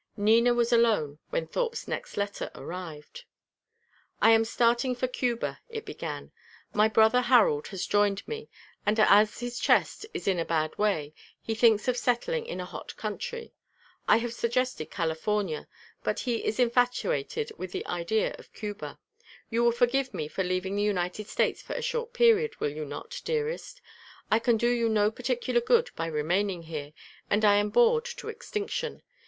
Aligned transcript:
Nina 0.17 0.55
was 0.55 0.73
alone 0.73 1.19
when 1.29 1.45
Thorpe's 1.45 1.87
next 1.87 2.17
letter 2.17 2.49
arrived. 2.55 3.25
"I 4.19 4.31
am 4.31 4.45
starting 4.45 4.95
for 4.95 5.07
Cuba," 5.07 5.59
it 5.69 5.85
began. 5.85 6.31
"My 6.73 6.87
brother 6.87 7.21
Harold 7.21 7.67
has 7.67 7.85
joined 7.85 8.27
me; 8.27 8.49
and 8.83 8.99
as 8.99 9.41
his 9.41 9.59
chest 9.59 10.07
is 10.11 10.27
in 10.27 10.39
a 10.39 10.43
bad 10.43 10.75
way, 10.75 11.13
he 11.39 11.53
thinks 11.53 11.87
of 11.87 11.97
settling 11.97 12.47
in 12.47 12.59
a 12.59 12.65
hot 12.65 12.97
country. 12.97 13.53
I 14.07 14.17
have 14.17 14.33
suggested 14.33 14.89
California; 14.89 15.67
but 16.03 16.21
he 16.21 16.43
is 16.45 16.59
infatuated 16.59 17.51
with 17.59 17.71
the 17.71 17.85
idea 17.85 18.33
of 18.39 18.51
Cuba. 18.53 18.97
You 19.51 19.63
will 19.63 19.71
forgive 19.71 20.15
me 20.15 20.27
for 20.27 20.43
leaving 20.43 20.75
the 20.75 20.81
United 20.81 21.27
States 21.27 21.61
for 21.61 21.73
a 21.73 21.81
short 21.83 22.11
period, 22.11 22.59
will 22.59 22.71
you 22.71 22.85
not, 22.85 23.21
dearest? 23.23 23.79
I 24.31 24.39
can 24.39 24.57
do 24.57 24.69
you 24.71 24.89
no 24.89 25.11
particular 25.11 25.61
good 25.61 25.91
by 25.95 26.07
remaining 26.07 26.63
here, 26.63 26.91
and 27.29 27.45
I 27.45 27.57
am 27.57 27.69
bored 27.69 28.05
to 28.05 28.29
extinction. 28.29 29.03